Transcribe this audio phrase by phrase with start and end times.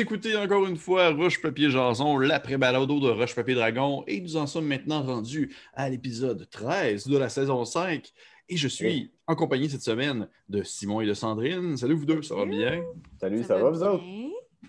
[0.00, 4.38] oui, écoutez encore une fois Roche Papier Jason, l'après-balado de Roche Papier Dragon, et nous
[4.38, 8.10] en sommes maintenant rendus à l'épisode 13 de la saison 5.
[8.48, 11.76] Et je suis en compagnie cette semaine de Simon et de Sandrine.
[11.76, 12.82] Salut vous deux, ça va bien?
[13.20, 14.02] Salut, ça, va, vous autres?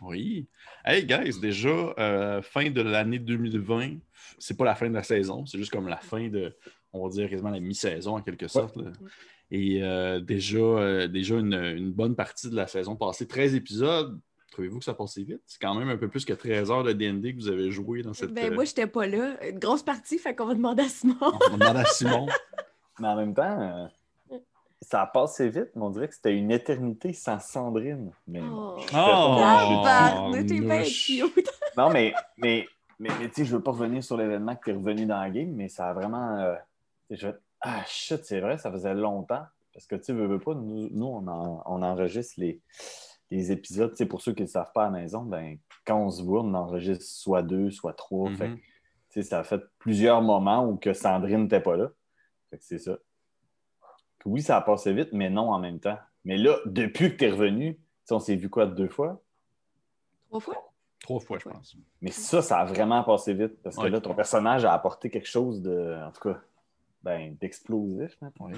[0.01, 0.49] Oui.
[0.83, 3.99] Hey guys, déjà, euh, fin de l'année 2020,
[4.37, 6.53] c'est pas la fin de la saison, c'est juste comme la fin de,
[6.91, 8.77] on va dire quasiment la mi-saison en quelque sorte.
[9.49, 14.19] Et euh, déjà, euh, déjà une, une bonne partie de la saison passée, 13 épisodes.
[14.51, 15.41] Trouvez-vous que ça passait vite?
[15.47, 18.03] C'est quand même un peu plus que 13 heures de D&D que vous avez joué
[18.03, 18.33] dans cette...
[18.33, 19.43] Ben, euh, moi, j'étais pas là.
[19.47, 21.15] Une grosse partie, fait qu'on va demander à Simon.
[21.21, 22.27] On demande à Simon.
[22.99, 23.89] Mais en même temps,
[24.31, 24.37] euh,
[24.81, 28.11] ça a passé vite, mais on dirait que c'était une éternité sans Sandrine.
[28.27, 28.77] Mais Oh.
[28.93, 30.31] Oh!
[30.33, 31.49] bien cute.
[31.77, 32.67] Non, mais, mais,
[32.99, 35.21] mais, mais tu sais, je veux pas revenir sur l'événement que tu es revenu dans
[35.21, 36.37] la game, mais ça a vraiment.
[36.37, 36.55] euh,
[37.09, 37.27] tu sais, je
[37.61, 39.43] ah shit, c'est vrai, ça faisait longtemps.
[39.73, 42.59] Parce que tu sais, veux, veux pas, nous, nous, on, en- on enregistre les,
[43.31, 43.95] les épisodes.
[43.95, 46.21] Sais, pour ceux qui ne le savent pas à la maison, ben, quand on se
[46.21, 48.29] voit, on enregistre soit deux, soit trois.
[48.29, 48.59] Mhm.
[49.09, 51.89] Fait ça a fait plusieurs moments où que Sandrine n'était pas là.
[52.49, 52.97] Fait que c'est ça.
[54.25, 55.97] Oui, ça a passé vite, mais non en même temps.
[56.23, 57.79] Mais là, depuis que tu es revenu,
[58.11, 59.21] on s'est vu quoi deux fois?
[60.27, 60.73] Trois fois?
[60.99, 61.75] Trois fois, je pense.
[62.01, 63.61] Mais ça, ça a vraiment passé vite.
[63.63, 63.89] Parce que Ouais.
[63.89, 66.39] là, ton personnage a apporté quelque chose de, en tout cas,
[67.03, 68.15] ben, d'explosif.
[68.21, 68.51] mettons.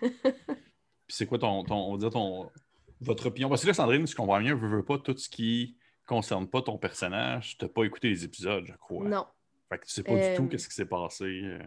[0.00, 2.50] Puis c'est quoi ton, ton, on va dire ton,
[3.00, 3.48] votre opinion?
[3.48, 6.48] Parce que là, Sandrine, si je comprends bien, veut, veut pas tout ce qui concerne
[6.48, 7.56] pas ton personnage.
[7.58, 9.06] Tu n'as pas écouté les épisodes, je crois.
[9.08, 9.26] Non.
[9.68, 11.24] Fait que tu sais pas Euh, du tout qu'est-ce qui s'est passé.
[11.24, 11.58] euh.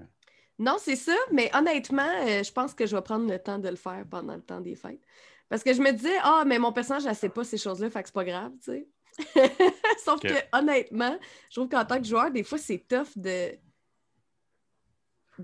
[0.59, 3.69] Non, c'est ça, mais honnêtement, euh, je pense que je vais prendre le temps de
[3.69, 5.01] le faire pendant le temps des fêtes.
[5.49, 8.01] Parce que je me disais, ah, mais mon personnage, elle sait pas ces choses-là, fait
[8.03, 8.87] que c'est pas grave, tu sais.
[10.03, 11.17] Sauf que, honnêtement,
[11.49, 13.51] je trouve qu'en tant que joueur, des fois, c'est tough de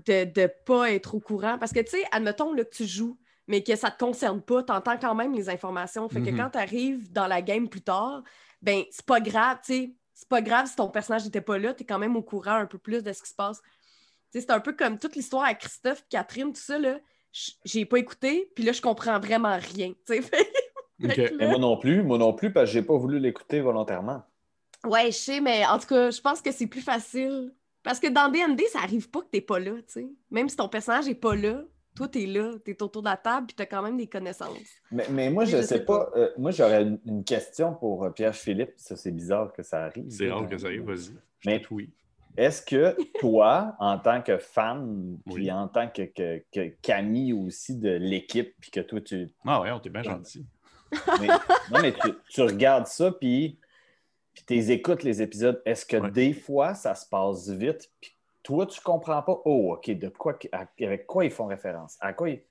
[0.06, 1.58] de ne pas être au courant.
[1.58, 3.18] Parce que, tu sais, admettons là, que tu joues,
[3.50, 6.08] mais que ça ne te concerne pas, tu entends quand même les informations.
[6.08, 6.36] Fait que Mhm.
[6.38, 8.22] quand tu arrives dans la game plus tard,
[8.62, 9.94] ben c'est pas grave, tu sais.
[10.14, 12.54] C'est pas grave si ton personnage n'était pas là, tu es quand même au courant
[12.54, 13.60] un peu plus de ce qui se passe.
[13.60, 16.98] Tu sais, c'est un peu comme toute l'histoire avec Christophe, Catherine, tout ça, là.
[17.64, 19.92] J'ai pas écouté, puis là, je comprends vraiment rien.
[21.00, 24.22] Fait là- moi non plus, moi non plus, parce que j'ai pas voulu l'écouter volontairement.
[24.84, 27.54] Ouais, je sais, mais en tout cas, je pense que c'est plus facile.
[27.82, 30.06] Parce que dans D&D, ça arrive pas que t'es pas là, tu sais.
[30.30, 31.62] Même si ton personnage est pas là,
[32.00, 34.56] toi, t'es là, t'es autour de la table, puis t'as quand même des connaissances.
[34.90, 36.10] Mais, mais moi, je, je sais sais pas.
[36.16, 38.72] euh, moi, j'aurais une, une question pour euh, Pierre-Philippe.
[38.76, 40.06] Ça, c'est bizarre que ça arrive.
[40.08, 41.10] C'est rare que ça arrive, vas-y.
[41.44, 41.90] Mais- oui.
[42.36, 45.50] Est-ce que toi, en tant que fan, puis Oui.
[45.52, 49.28] en tant que, que, que qu'ami aussi de l'équipe, puis que toi, tu.
[49.44, 50.46] Ah ouais, on t'est bien gentil.
[51.20, 51.26] mais-
[51.70, 53.58] non, mais tu, tu regardes ça, puis,
[54.32, 55.60] puis tu écoutes les épisodes.
[55.66, 56.10] Est-ce que Ouais.
[56.12, 60.38] des fois, ça se passe vite, puis toi, tu comprends pas, oh, OK, de quoi,
[60.52, 61.96] avec quoi ils font référence?
[62.00, 62.42] À quoi ils.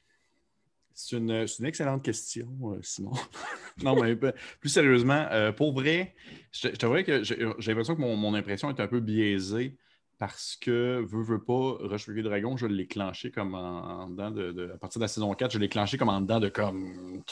[0.94, 3.14] C'est une, une excellente question, euh, Simon.
[3.84, 6.14] non, mais ben, plus sérieusement, euh, pour vrai,
[6.52, 6.68] je
[7.04, 9.78] que j'ai l'impression que mon, mon impression est un peu biaisée
[10.18, 14.78] parce que, veux, veux pas, Rush Dragon, je l'ai clenché comme en, dedans de, À
[14.78, 17.24] partir de la saison 4, je l'ai clenché comme en dedans de comme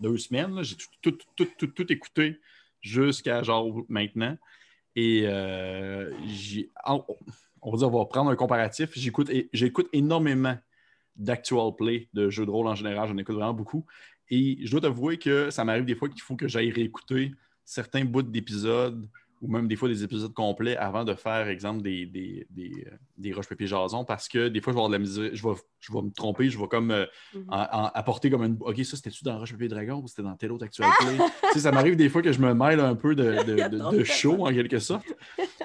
[0.00, 0.62] deux semaines.
[0.62, 2.40] J'ai tout, tout, tout, tout, tout écouté
[2.80, 4.38] jusqu'à genre maintenant.
[4.94, 7.04] Et euh, j'ai- on,
[7.66, 8.90] on va dire, on va prendre un comparatif.
[8.94, 10.56] J'écoute j'écoute énormément
[11.16, 13.08] d'actual play, de jeux de rôle en général.
[13.08, 13.84] J'en écoute vraiment beaucoup.
[14.30, 17.32] Et je dois t'avouer que ça m'arrive des fois qu'il faut que j'aille réécouter
[17.64, 19.08] certains bouts d'épisodes
[19.42, 22.96] ou même des fois des épisodes complets avant de faire, exemple, des, des, des, euh,
[23.18, 25.42] des roches papier jason parce que des fois, je vais avoir de la misère, je
[25.46, 27.04] vais, je vais me tromper, je vais comme euh,
[27.34, 27.44] Mhm.
[27.48, 28.56] en- en- apporter comme une.
[28.60, 31.18] OK, ça, c'était-tu dans Roche Papier Dragon ou c'était dans tel autre actual play?
[31.18, 33.42] tu sais, ça m'arrive des fois que je me mêle un peu de,
[33.90, 35.06] de, show en quelque sorte.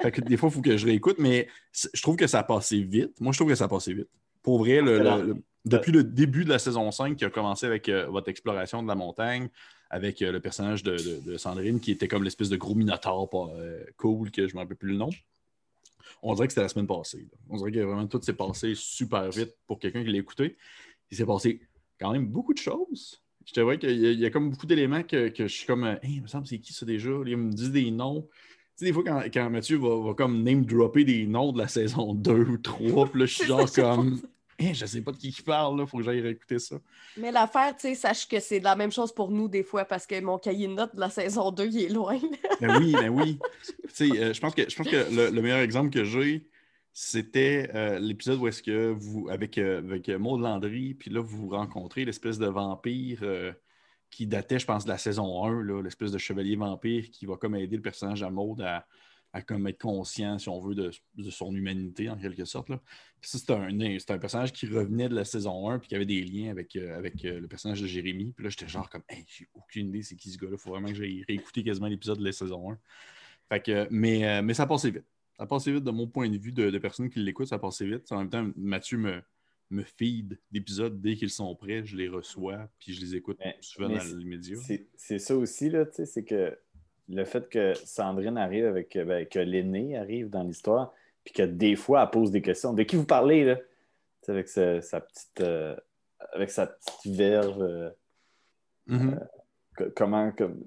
[0.02, 1.48] Fait que des fois, il faut que je réécoute, mais
[1.94, 3.20] je trouve que ça a passé vite.
[3.22, 4.10] Moi, je trouve que ça a passé vite.
[4.42, 7.68] Pour vrai, le- le- le- depuis le début de la saison 5 qui a commencé
[7.68, 9.50] avec euh, votre exploration de la montagne,
[9.94, 13.30] avec euh, le personnage de, de- de Sandrine qui était comme l'espèce de gros minotaure
[13.58, 15.10] euh, cool, que je ne me rappelle plus le nom.
[16.24, 17.28] On dirait que c'était la semaine passée.
[17.32, 17.38] là.
[17.50, 20.56] On dirait que vraiment tout s'est passé super vite pour quelqu'un qui l'a écouté.
[21.12, 21.62] Il s'est passé
[22.00, 23.22] quand même beaucoup de choses.
[23.46, 25.54] Je te vois qu'il y, a- il y a comme beaucoup d'éléments que, que je
[25.54, 27.10] suis comme euh, Hey, il me semble c'est qui ça déjà?
[27.26, 28.22] Il me dit des noms.
[28.22, 28.30] Tu
[28.78, 31.68] sais, des fois, quand, quand Mathieu va, va comme name dropper des noms de la
[31.68, 34.22] saison 2 ou 3, puis là, je suis genre comme
[34.62, 36.78] Hey, je sais pas de qui il parle, là, faut que j'aille réécouter ça.
[37.18, 40.06] Mais l'affaire, tu sais, sache que c'est la même chose pour nous des fois parce
[40.06, 42.20] que mon cahier de notes de la saison 2, il est loin.
[42.60, 43.40] Ben oui, ben oui.
[43.64, 46.48] Tu sais, euh, je pense que, je pense que le, le meilleur exemple que j'ai,
[46.94, 51.50] c'était euh, l'épisode où est-ce que vous, avec, euh, avec Maud Landry, puis là, vous
[51.50, 53.24] rencontrez l'espèce de vampire
[54.10, 57.38] qui datait, je pense, de la saison 1, là, l'espèce de chevalier vampire qui va
[57.38, 58.86] comme aider le personnage à Maud à,
[59.34, 62.70] à comme être conscient, si on veut, de, de son humanité, en quelque sorte.
[62.70, 62.82] Là.
[63.22, 65.96] Puis ça, c'était un, c'était un personnage qui revenait de la saison 1 puis qui
[65.96, 68.34] avait des liens avec, euh, avec euh, le personnage de Jérémy.
[68.36, 70.58] Puis là, j'étais genre comme, hey, j'ai aucune idée c'est qui ce gars-là.
[70.58, 72.80] Faut vraiment que j'aille réécouter quasiment l'épisode de la saison 1.
[73.50, 75.06] Fait que, mais, euh, mais ça passait vite.
[75.38, 77.86] Ça passait vite de mon point de vue de, de personnes qui l'écoutent, ça passait
[77.86, 78.12] vite.
[78.12, 79.22] En même temps, Mathieu me,
[79.70, 83.56] me feed d'épisodes dès qu'ils sont prêts, je les reçois, puis je les écoute Mais-
[83.62, 84.58] souvent mais dans l'immédiat.
[84.58, 86.58] C'est- C'est ça aussi, là, tu sais, c'est que
[87.12, 90.94] le fait que Sandrine arrive avec, euh, ben, que l'aîné arrive dans l'histoire,
[91.24, 92.74] puis que des fois, elle pose des questions.
[92.74, 93.56] De qui vous parlez, là?
[93.58, 93.64] Tu
[94.24, 95.76] sais, avec sa, sa petite, euh,
[96.34, 97.90] avec sa petite verve, euh,
[98.88, 99.20] Mhm.
[99.78, 100.60] co- comment, comme,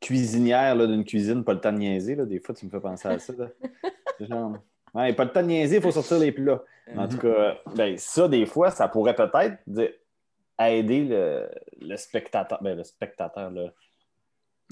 [0.00, 2.24] cuisinière là, d'une cuisine, pas le temps de niaiser, là.
[2.24, 3.48] Des fois, tu me fais penser à ça, là.
[4.18, 4.56] C'est genre,
[4.94, 6.62] ouais, pas le temps de niaiser, il faut sortir les plats.
[6.96, 9.58] En tout cas, ben, ça, des fois, ça pourrait peut-être
[10.58, 11.48] aider le,
[11.82, 12.62] le spectateur.
[12.62, 13.72] Ben, le spectateur, là.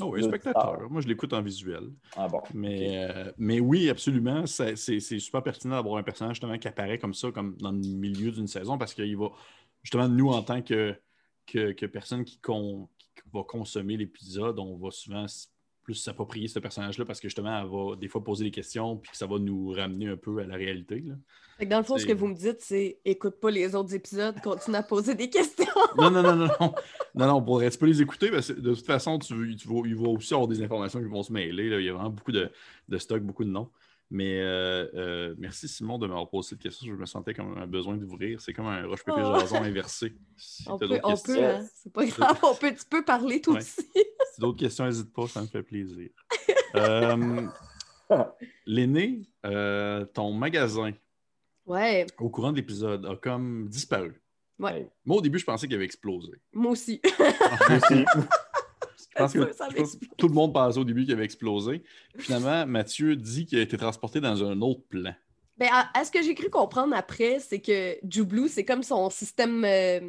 [0.01, 0.91] Oh oui, spectateur.
[0.91, 1.91] Moi, je l'écoute en visuel.
[2.17, 2.41] Ah bon.
[2.53, 4.45] Mais, euh, mais oui, absolument.
[4.47, 8.33] C'est super pertinent d'avoir un personnage justement qui apparaît comme ça, comme dans le milieu
[8.33, 9.29] d'une saison, parce qu'il va,
[9.83, 10.95] justement, nous, en tant que,
[11.47, 15.27] que, que personne qui, con- qui va consommer l'épisode, on va souvent
[15.85, 19.11] plus s'approprier ce personnage-là parce que justement, elle va des fois poser des questions puis
[19.13, 21.01] que ça va nous ramener un peu à la réalité.
[21.07, 21.15] là.
[21.59, 23.95] Fait que dans le fond, ce que vous me dites, c'est écoute pas les autres
[23.95, 25.65] épisodes, continue à poser des questions.
[25.97, 26.75] Non, non, non, non, non.
[27.15, 29.83] Non, non, pour tu peux les écouter, parce que de toute façon, tu, tu vas,
[29.85, 31.69] il va aussi avoir des informations qui vont se mêler.
[31.69, 31.79] là.
[31.79, 32.51] Il y a vraiment beaucoup de,
[32.89, 33.71] de stock, beaucoup de noms.
[34.17, 36.87] Mais euh, euh, merci Simon de m'avoir posé cette question.
[36.87, 38.41] Je me sentais comme un besoin d'ouvrir.
[38.41, 39.41] C'est comme un roche papier Oh.
[39.41, 40.13] jason inversé.
[40.37, 43.55] Si On peut, on peut, hein, c'est pas grave, on peut, tu peux parler toi
[43.55, 43.59] Ouais.
[43.61, 43.81] aussi.
[44.35, 46.11] si d'autres questions, n'hésite pas, ça me fait plaisir.
[46.77, 47.43] Euh,
[48.67, 50.93] L'aîné, euh, ton magasin,
[51.67, 54.23] Ouais, au courant de l'épisode, a comme disparu.
[54.61, 56.31] ouais, Moi, au début, je pensais qu'il avait explosé.
[56.53, 57.01] moi aussi.
[57.69, 58.05] Moi aussi.
[59.17, 61.25] Je pense que, Ça je pense que tout le monde pensait au début qu'il avait
[61.25, 61.83] explosé.
[62.19, 65.15] Finalement, Mathieu dit qu'il a été transporté dans un autre plan.
[65.57, 69.09] Ben, à, à ce que j'ai cru comprendre après, c'est que Jublou, c'est comme son
[69.11, 70.01] système euh,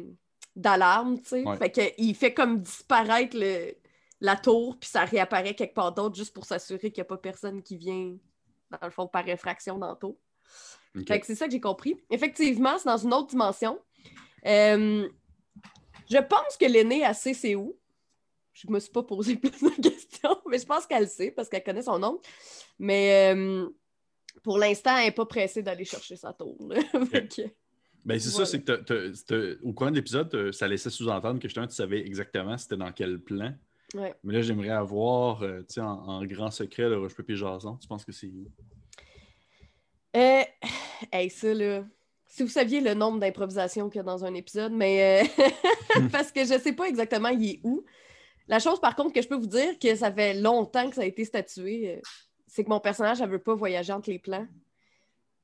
[0.56, 1.44] d'alarme, tu sais.
[1.44, 1.56] Ouais.
[1.56, 3.74] Fait qu'il fait comme disparaître le-
[4.20, 7.18] la tour, puis ça réapparaît quelque part d'autre juste pour s'assurer qu'il n'y a pas
[7.18, 8.16] personne qui vient,
[8.70, 10.16] dans le fond, par réfraction dans la tour.
[11.06, 11.94] Fait que c'est ça que j'ai compris.
[12.10, 13.78] Effectivement, c'est dans une autre dimension.
[14.46, 15.06] Euh,
[16.10, 17.76] je pense que l'aîné, sait c'est où.
[18.58, 21.62] Je me suis pas posé plus de questions, mais je pense qu'elle sait parce qu'elle
[21.62, 22.20] connaît son nom.
[22.78, 23.68] Mais euh,
[24.42, 26.56] pour l'instant, elle n'est pas pressée d'aller chercher sa tour.
[26.70, 27.42] que-
[28.04, 28.46] Ben, c'est Voilà.
[28.46, 31.48] ça, c'est que t'as- t'as- t'as- au courant de l'épisode, t'as- ça laissait sous-entendre que
[31.48, 33.52] justement, tu savais exactement c'était dans quel plan.
[33.94, 34.14] ouais.
[34.24, 37.76] Mais là, j'aimerais avoir, euh, tu sais, en, en grand secret, le roche-papier jason.
[37.76, 38.46] Tu penses que c'est où?
[40.16, 40.42] Euh,
[41.12, 41.84] hey, ça, là.
[42.24, 45.22] Si vous saviez le nombre d'improvisations qu'il y a dans un épisode, mais.
[45.38, 47.84] euh, parce que je sais pas exactement il est où.
[48.48, 51.02] La chose, par contre, que je peux vous dire, que ça fait longtemps que ça
[51.02, 52.00] a été statué, euh,
[52.46, 54.46] c'est que mon personnage, elle veut pas voyager entre les plans.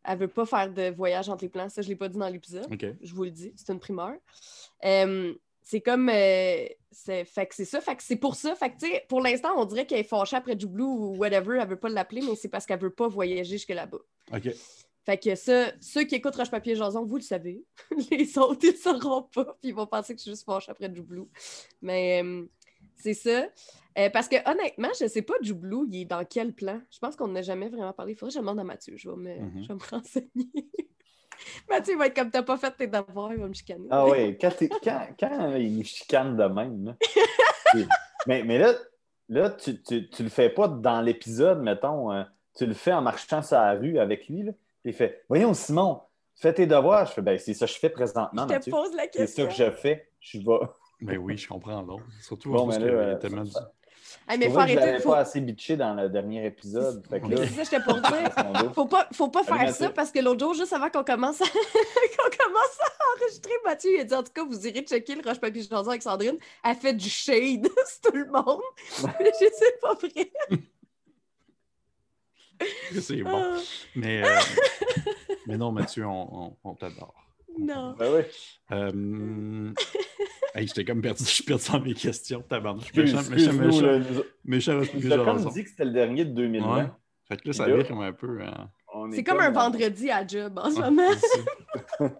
[0.05, 1.69] Elle veut pas faire de voyage entre les plans.
[1.69, 2.67] Ça, je l'ai pas dit dans l'épisode.
[3.01, 4.15] Je vous le dis, c'est une primeur.
[4.85, 6.09] Euh, c'est comme.
[6.09, 7.81] euh, c'est, fait que c'est ça.
[7.81, 8.55] Fait que c'est pour ça.
[8.57, 11.59] Fait que, tu sais, pour l'instant, on dirait qu'elle est fâchée après Joublou ou whatever.
[11.61, 14.01] Elle veut pas l'appeler, mais c'est parce qu'elle veut pas voyager jusque là-bas.
[14.35, 14.51] OK.
[15.05, 17.65] Fait que ça, ceux qui écoutent Roche Papier Jason, vous le savez.
[18.11, 20.71] Les autres, ils ne sauront pas, puis ils vont penser que je suis juste fâchée
[20.71, 21.29] après Joublou.
[21.81, 22.45] Mais euh,
[23.03, 23.45] c'est ça.
[23.99, 26.81] Euh, parce que honnêtement, je ne sais pas Joublou, il est dans quel plan?
[26.91, 28.13] Je pense qu'on n'a jamais vraiment parlé.
[28.13, 28.95] Il faudrait que je demande à Mathieu.
[28.97, 29.63] Je vais me, Mhm.
[29.63, 30.71] je vais me renseigner.
[31.69, 33.89] Mathieu il va être comme t'as pas fait tes devoirs, il va me chicaner.
[33.91, 34.51] Ah ouais, quand,
[34.83, 36.97] quand, quand il chicane de même, là.
[38.27, 38.73] Mais, mais là,
[39.29, 42.23] là tu, tu, tu le fais pas dans l'épisode, mettons, euh,
[42.57, 44.53] tu le fais en marchant sur la rue avec lui, là.
[44.85, 46.01] Il fait Voyons, Simon,
[46.37, 47.07] fais tes devoirs.
[47.07, 48.71] Je fais Ben, c'est ça que je fais présentement, je te Mathieu.
[48.71, 49.47] pose la C'est ça question.
[49.49, 50.09] que je fais.
[50.21, 50.67] Je vais.
[51.03, 52.01] Ben oui, je comprends donc.
[52.21, 53.45] Surtout Bon, parce mais qu'il y a euh, tellement.
[54.29, 57.05] Hey, mais faut que je pas assez bitché dans le dernier épisode.
[57.09, 58.73] Fait que là, C'est ça, j'étais pour dire.
[58.75, 61.45] Faut pas, faut pas faire ça parce que l'autre jour, juste avant qu'on commence, à...
[61.47, 65.23] qu'on commence à enregistrer, Mathieu il a dit en tout cas, vous irez checker le
[65.29, 66.37] roche-papier chanson avec Sandrine.
[66.65, 68.61] Elle fait du shade sur tout le monde.
[69.19, 70.33] Mais je sais pas vrai.
[73.01, 73.57] C'est bon.
[73.97, 74.39] Mais, euh,
[75.47, 77.22] mais non, Mathieu, on, on- on t'adore.
[77.59, 77.95] Non.
[77.99, 78.23] Ben oui.
[78.73, 79.73] Euh...
[80.55, 82.43] hey, j'étais comme perdu, je suis perdu dans mes questions.
[82.43, 82.85] Tabarnak.
[82.85, 83.53] Excuse- Méchant, méchant,
[84.45, 86.77] méchant, méchant a comme dit que c'était le dernier de 2020.
[86.77, 86.91] Ouais.
[87.29, 88.41] Fait que là, ça vire comme un peu...
[88.43, 88.69] hein.
[89.13, 92.11] C'est comme un vendredi à job en ce Ah, moment.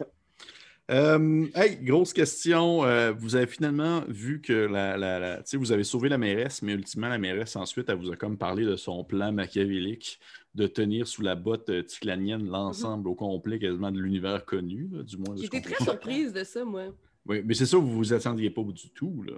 [0.91, 2.85] Euh, hey, grosse question.
[2.85, 7.19] Euh, vous avez finalement vu que la, vous avez sauvé la mairesse, mais ultimement, la
[7.19, 10.19] mairesse, ensuite, elle vous a comme parlé de son plan machiavélique
[10.55, 15.03] de tenir sous la botte euh, ticlanienne l'ensemble au complet quasiment de l'univers connu, là,
[15.03, 15.35] du moins.
[15.37, 16.89] J'étais très surprise de ça, moi.
[17.27, 19.35] Oui, mais c'est ça, vous vous attendiez pas du tout, là.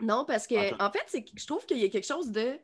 [0.00, 0.84] Non, parce que, Attends.
[0.84, 2.58] en fait, je trouve qu'il y a quelque chose de.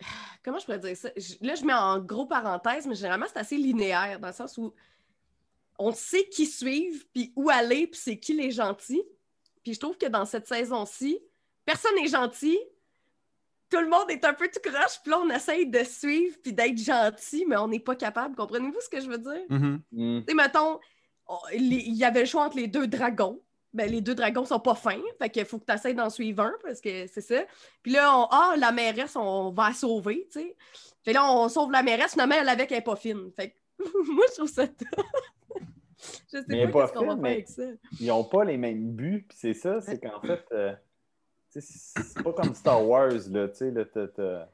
[0.44, 1.10] comment je pourrais dire ça?
[1.16, 4.56] Je- là, je mets en gros parenthèse, mais généralement, c'est assez linéaire, dans le sens
[4.56, 4.72] où
[5.78, 9.02] on sait qui suivre, puis où aller, puis c'est qui les gentils.
[9.62, 11.18] Puis je trouve que dans cette saison-ci,
[11.64, 12.58] personne n'est gentil.
[13.70, 16.52] Tout le monde est un peu tout croche, puis là, on essaye de suivre, puis
[16.52, 18.34] d'être gentil, mais on n'est pas capable.
[18.34, 19.44] Comprenez-vous ce que je veux dire?
[19.48, 19.82] Mhm.
[19.92, 20.20] Hmm.
[20.20, 20.78] Tu sais, mettons,
[21.52, 23.40] il y avait le choix entre les deux dragons.
[23.74, 25.02] Ben, les deux dragons sont pas fins.
[25.20, 27.44] Fait qu'il faut que tu essaies d'en suivre un parce que c'est ça.
[27.82, 30.56] Puis là, on, ah, la mairesse, on va la sauver, tu sais.
[31.04, 33.30] Fait là, on sauve la mairesse, finalement, elle avec elle est pas fine.
[33.36, 33.54] Fait que
[34.12, 35.04] moi, je trouve ça top.
[36.32, 37.62] Je sais Mais pas, pas qu'est-ce qu'on va faire avec ça.
[38.00, 40.72] Ils n'ont pas les mêmes buts, puis c'est ça, c'est qu'en fait, euh,
[41.48, 44.48] c'est pas comme Star Wars, là, tu sais, là, t'as- t'as-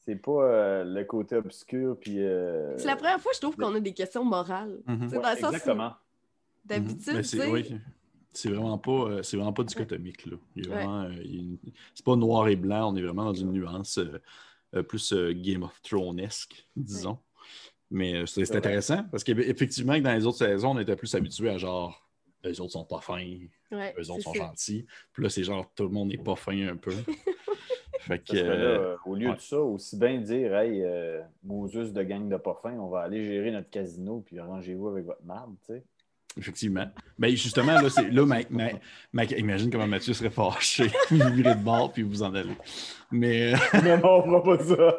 [0.00, 2.20] c'est pas euh, le côté obscur, puis...
[2.22, 4.80] euh, C'est la première fois, je trouve, qu'on a des questions morales.
[4.86, 5.00] Mhm.
[5.02, 5.92] Tu sais, ouais, dans le sens où, exactement.
[6.64, 7.74] d'habitude, Mais tu c'est oui,
[8.32, 10.36] c'est vraiment pas euh, c'est vraiment pas dichotomique là.
[10.56, 10.74] Il Ouais.
[10.76, 11.58] vraiment, euh, une-
[11.94, 14.20] c'est pas noir et blanc, on est vraiment dans une nuance euh,
[14.74, 17.18] euh, plus euh, Game of Thrones-esque, disons.
[17.90, 22.06] Mais c'est intéressant parce qu'effectivement, dans les autres saisons, on était plus habitué à genre
[22.44, 23.24] les autres sont pas fins,
[23.72, 24.38] ouais, eux autres sont ça.
[24.40, 24.86] gentils.
[25.12, 26.92] Puis là, c'est genre tout le monde n'est pas fin un peu.
[28.00, 29.36] fait que là, euh, au lieu ouais.
[29.36, 33.00] de ça, aussi bien dire, hey, euh, Moses de gang de pas fin, on va
[33.00, 35.84] aller gérer notre casino, puis arrangez-vous avec votre marde, tu sais.
[36.36, 36.86] Effectivement.
[37.18, 38.70] Mais justement, là, c'est, là ma- ma-
[39.12, 40.88] ma- imagine comment Mathieu serait fâché.
[41.10, 42.56] vous virez de bord puis vous en allez.
[43.10, 44.98] Mais, euh, non, non, on fera pas ça.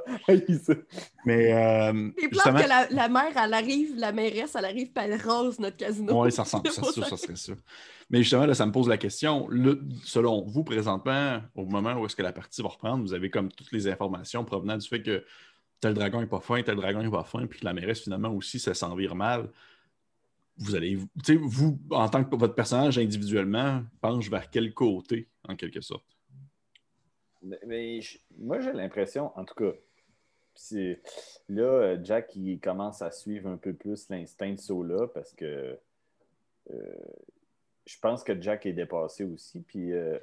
[1.25, 5.21] Mais euh, justement, que la, la mère, elle arrive, la mairesse, elle arrive, puis elle
[5.21, 6.23] rose notre casino.
[6.23, 7.53] Oui, ça ressemble, ça, ça, ça serait ça.
[8.09, 9.47] Mais justement, là, ça me pose la question.
[9.49, 13.29] Le- selon vous, présentement, au moment où est-ce que la partie va reprendre, vous avez
[13.29, 15.23] comme toutes les informations provenant du fait que
[15.79, 18.29] tel dragon n'est pas fin, tel dragon n'est pas fin, puis que la mairesse, finalement,
[18.29, 19.47] aussi, ça s'en vire mal.
[20.59, 20.97] Vous allez,
[21.41, 26.05] vous, en tant que votre personnage individuellement, penche vers quel côté, en quelque sorte?
[27.65, 28.01] Mais,
[28.37, 29.71] moi, j'ai l'impression, en tout cas,
[31.47, 35.79] là, Jack, il commence à suivre un peu plus l'instinct de Sola parce que
[36.71, 36.93] euh,
[37.85, 39.61] je pense que Jack est dépassé aussi.
[39.61, 40.19] Puis euh,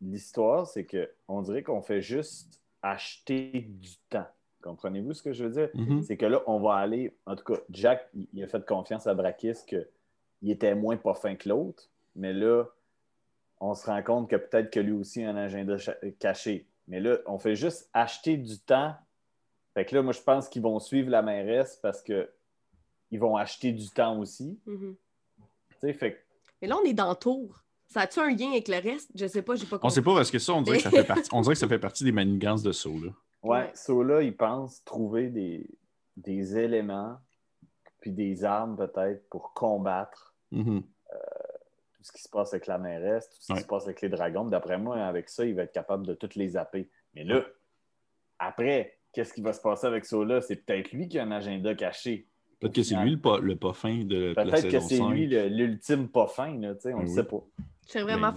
[0.00, 4.26] l'histoire, c'est que on dirait qu'on fait juste acheter du temps.
[4.64, 5.68] Comprenez-vous ce que je veux dire?
[5.74, 6.02] Mhm.
[6.02, 7.14] C'est que là, on va aller.
[7.26, 9.86] En tout cas, Jack, il- a fait confiance à Brakis qu'il
[10.50, 11.84] était moins pas fin que l'autre.
[12.16, 12.64] Mais là,
[13.60, 15.76] on se rend compte que peut-être que lui aussi a un agenda
[16.18, 16.66] caché.
[16.88, 18.94] Mais là, on fait juste acheter du temps.
[19.74, 22.30] Fait que là, moi, je pense qu'ils vont suivre la mairesse parce que
[23.10, 24.58] ils vont acheter du temps aussi.
[24.66, 24.96] Mhm.
[25.38, 26.18] Tu sais, fait que
[26.62, 27.60] Mais là, on est dans Tour.
[27.88, 29.10] Ça a-tu un lien avec le reste?
[29.14, 29.94] Je sais pas, j'ai pas On compris.
[29.94, 31.68] sait pas parce que ça, on dirait que ça fait partie, on dirait que ça
[31.68, 32.88] fait partie des manigances de ça.
[32.88, 33.10] Là.
[33.44, 33.70] Ouais, Ouais.
[33.74, 35.68] Sola, il pense trouver des,
[36.16, 37.16] des éléments
[38.00, 40.82] puis des armes peut-être pour combattre Mhm.
[40.82, 43.60] tout ce qui se passe avec la mairesse, tout ce qui Ouais.
[43.60, 44.44] se passe avec les dragons.
[44.44, 46.88] D'après moi, avec ça, il va être capable de toutes les zapper.
[47.14, 47.42] Mais là,
[48.38, 50.40] après, qu'est-ce qui va se passer avec Sola?
[50.42, 52.26] C'est peut-être lui qui a un agenda caché.
[52.60, 55.10] Peut-être que c'est lui le pas, le pas fin de, la Peut-être que c'est 5.
[55.10, 57.14] lui l'ultime pas fin, là, tu sais, on Oui, ne oui.
[57.14, 57.42] sait pas.
[57.86, 58.36] Je serais vraiment Ben.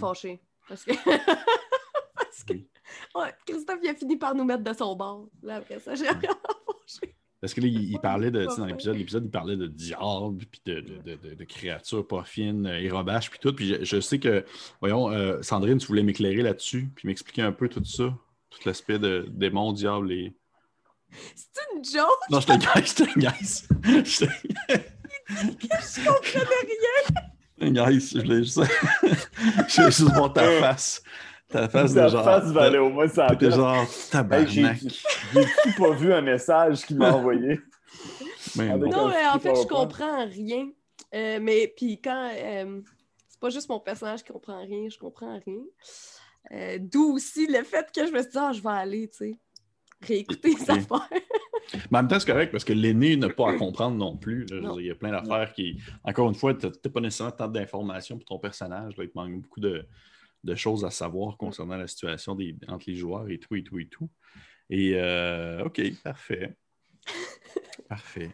[0.68, 0.92] Parce que.
[2.16, 2.54] parce que.
[2.54, 2.68] Oui.
[3.16, 5.28] Ouais, Christophe, il a fini par nous mettre de son bord.
[5.44, 6.20] Là, après ça, j'ai vraiment
[6.66, 7.16] fâchée.
[7.40, 9.68] Parce que là, il, parlait de, tu pas sais, dans l'épisode, l'épisode, il parlait de
[9.68, 13.54] diable, puis de, de, de- de- de créatures pas fines, euh, et robaches, puis tout.
[13.54, 14.44] Puis je, je sais que,
[14.80, 18.06] voyons, euh, Sandrine, tu voulais m'éclairer là-dessus, puis m'expliquer un peu tout ça,
[18.50, 20.34] tout l'aspect de démons, diables et.
[21.36, 22.08] C'est une joke?
[22.32, 23.68] Non, je te gaise, je te gaise.
[23.84, 24.32] Je te
[25.30, 26.46] Je comprenais
[27.60, 28.00] rien.
[28.00, 28.62] je voulais juste.
[29.04, 31.04] je voulais juste voir ta face.
[31.50, 32.24] Ta face de genre.
[32.24, 34.78] face va aller au moins ça T'es genre, Hey, j'ai tabarnak.
[34.84, 37.60] j'ai pas vu un message qu'il m'a envoyé?
[38.58, 39.04] Mais Avec non.
[39.04, 40.70] Non, mais en fait, je comprends rien.
[41.16, 42.32] Euh, mais puis quand.
[42.34, 42.82] euh,
[43.30, 45.62] c'est pas juste mon personnage qui comprend rien, je comprends rien.
[46.52, 49.18] Euh, D'où aussi le fait que je me suis dit, ah, je vais aller, tu
[49.18, 49.40] sais,
[50.02, 50.70] réécouter les Ok.
[50.70, 51.10] affaires.
[51.92, 54.42] Mais en même temps, c'est correct parce que l'aîné n'a pas à comprendre non plus.
[54.42, 54.48] là.
[54.50, 54.72] Je veux Non.
[54.74, 55.78] dire, il y a plein d'affaires qui.
[56.04, 58.98] Encore une fois, tu n'as pas nécessairement tant d'informations pour ton personnage.
[58.98, 59.04] là.
[59.04, 59.86] Il te manque beaucoup de,
[60.44, 63.80] de choses à savoir concernant la situation des, entre les joueurs et tout, et tout,
[63.80, 64.10] et tout.
[64.70, 66.56] Et euh, OK, parfait.
[67.90, 68.32] Parfait.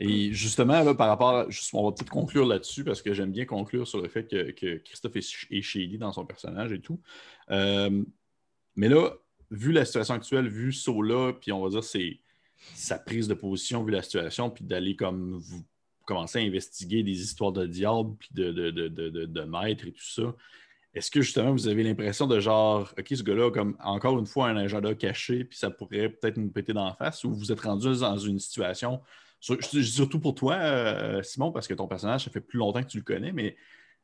[0.00, 3.30] Et justement, là, par rapport, à- juste, on va peut-être conclure là-dessus parce que j'aime
[3.30, 7.00] bien conclure sur le fait que, que Christophe est, shady dans son personnage et tout.
[7.50, 8.02] Euh,
[8.74, 9.12] mais là,
[9.50, 12.18] vu la situation actuelle, vu Sola, puis on va dire c'est
[12.74, 15.64] sa prise de position, vu la situation, puis d'aller comme vous
[16.06, 19.86] commencer à investiguer des histoires de diable, puis de, de, de, de, de- de maîtres
[19.86, 20.34] et tout ça.
[20.94, 24.48] Est-ce que justement vous avez l'impression de genre, OK, ce gars-là, comme encore une fois,
[24.48, 27.60] un agenda caché, puis ça pourrait peut-être nous péter dans la face, ou vous êtes
[27.60, 29.00] rendu dans une situation,
[29.40, 32.98] surtout pour toi, euh, Simon, parce que ton personnage, ça fait plus longtemps que tu
[32.98, 33.56] le connais, mais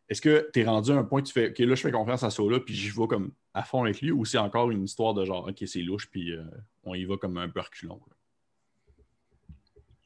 [0.09, 1.93] est-ce que tu es rendu à un point où tu fais OK, là, je fais
[1.93, 4.83] confiance à Sola, puis j'y vais comme à fond avec lui, ou c'est encore une
[4.83, 6.43] histoire de genre OK, c'est louche, puis euh,
[6.83, 8.01] on y va comme un peu reculon?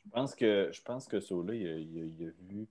[0.04, 0.70] Je pense que
[1.08, 2.68] que Sola, il a, vu.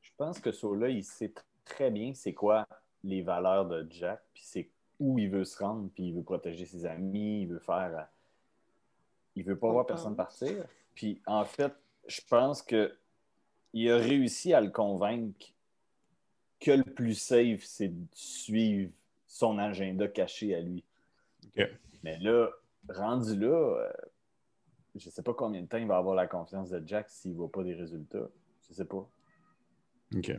[0.00, 2.66] Je pense que Sola, il sait très bien c'est quoi
[3.04, 6.64] les valeurs de Jack, puis c'est où il veut se rendre, puis il veut protéger
[6.64, 7.98] ses amis, il veut faire.
[7.98, 8.02] Euh,
[9.34, 10.64] il veut pas voir personne partir.
[10.94, 11.72] Puis en fait,
[12.06, 12.94] je pense que
[13.72, 15.52] il a réussi à le convaincre
[16.60, 18.92] que le plus safe, c'est de suivre
[19.26, 20.84] son agenda caché à lui.
[22.04, 22.50] Mais là,
[22.88, 23.92] rendu là, euh,
[24.94, 27.32] je ne sais pas combien de temps il va avoir la confiance de Jack s'il
[27.32, 28.28] ne voit pas des résultats.
[28.62, 29.08] Je ne sais pas.
[30.14, 30.32] OK.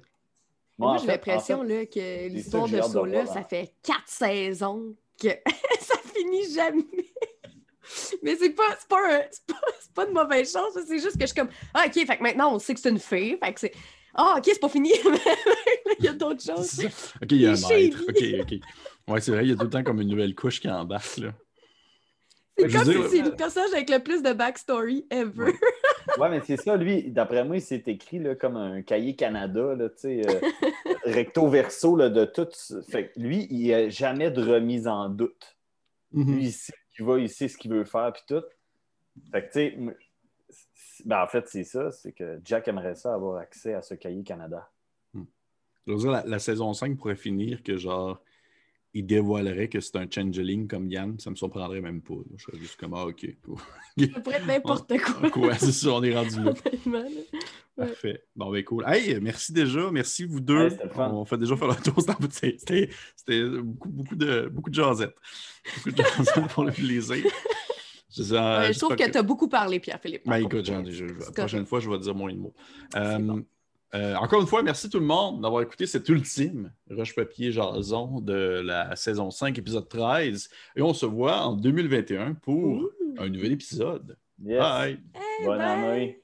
[0.77, 5.29] Moi, j'ai l'impression que l'histoire de Sola, ça fait quatre saisons que
[5.79, 6.83] ça finit jamais.
[8.23, 9.55] Mais c'est pas, pas, pas,
[9.93, 12.55] pas, de mauvaise chose, c'est juste que je suis comme Ah, ok, fait que maintenant
[12.55, 13.37] on sait que c'est une fille.
[13.43, 13.73] Fait que c'est
[14.15, 14.91] Ah, ok, c'est pas fini.
[15.99, 16.85] il y a d'autres choses.
[17.21, 18.01] Ok, il y a un maître.
[18.07, 18.59] Ok, ok.
[19.09, 21.17] Ouais, c'est vrai, il y a tout le temps comme une nouvelle couche qui embarque.
[21.17, 21.33] là.
[22.57, 25.53] C'est comme si c'est le personnage avec le plus de backstory ever.
[26.19, 29.74] ouais, mais c'est ça, lui, d'après moi, il s'est écrit là, comme un cahier Canada,
[29.75, 30.39] là, euh,
[31.03, 32.50] recto verso là, de tout.
[32.89, 35.57] Fait lui, il n'y a jamais de remise en doute.
[36.13, 36.36] Mm-hmm.
[36.36, 38.43] Lui, il sait qu'il va, il sait ce qu'il veut faire, puis tout.
[39.31, 39.77] Fait que, tu sais,
[41.05, 44.24] ben, en fait, c'est ça, c'est que Jack aimerait ça avoir accès à ce cahier
[44.24, 44.69] Canada.
[45.13, 45.25] Hmm.
[45.88, 48.22] Je veux dire, la, la, saison 5 pourrait finir que, genre,
[48.93, 52.13] il dévoilerait que c'est un changeling comme Yann, ça me surprendrait même pas.
[52.35, 53.25] Je serais juste comme, ah, OK.
[53.97, 54.93] ça pourrait être n'importe
[55.31, 55.55] quoi.
[55.55, 56.53] c'est ça, on est rendu là.
[57.75, 58.23] Parfait.
[58.35, 58.83] Bon, ben cool.
[58.88, 59.89] Hey, merci déjà.
[59.91, 60.69] Merci vous deux.
[60.95, 62.05] on fait déjà faire le tour.
[63.15, 65.15] C'était beaucoup, beaucoup, de, beaucoup de jasettes.
[65.77, 67.25] Beaucoup de jasettes pour le plaisir.
[68.15, 70.21] Je, je trouve que, tu as beaucoup parlé, Pierre-Philippe.
[70.27, 72.53] Ben, écoute, Jean, la prochaine fois, je vais dire moins de mots.
[72.95, 73.41] Euh,
[73.93, 78.62] euh, encore une fois, merci tout le monde d'avoir écouté cet ultime Roche-Papier Jason de
[78.63, 80.50] la saison 5, épisode 13.
[80.75, 84.17] Et on se voit en 2021 pour un nouvel épisode.
[84.39, 84.99] Bye!
[85.45, 86.22] Bonne année!